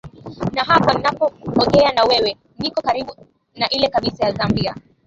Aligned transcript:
na 0.53 0.63
hapa 0.63 0.93
ninapoegea 0.93 1.91
na 1.93 2.03
wewe 2.03 2.37
niko 2.59 2.81
kabiru 2.81 3.15
na 3.55 3.69
ile 3.69 3.87
kabisa 3.87 4.25
ya 4.25 4.31
zambia 4.31 4.75